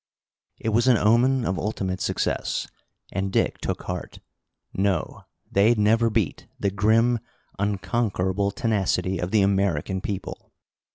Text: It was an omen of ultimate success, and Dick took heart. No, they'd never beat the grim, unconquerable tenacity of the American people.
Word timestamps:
It 0.59 0.69
was 0.69 0.87
an 0.87 0.97
omen 0.97 1.45
of 1.45 1.59
ultimate 1.59 2.01
success, 2.01 2.65
and 3.11 3.31
Dick 3.31 3.59
took 3.59 3.83
heart. 3.83 4.17
No, 4.73 5.25
they'd 5.51 5.77
never 5.77 6.09
beat 6.09 6.47
the 6.59 6.71
grim, 6.71 7.19
unconquerable 7.59 8.49
tenacity 8.49 9.19
of 9.19 9.29
the 9.29 9.43
American 9.43 10.01
people. 10.01 10.51